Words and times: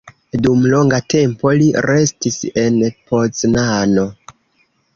Dum 0.45 0.61
longa 0.69 0.99
tempo 1.13 1.51
li 1.59 1.67
restis 1.89 2.39
en 2.63 2.81
Poznano. 3.13 4.07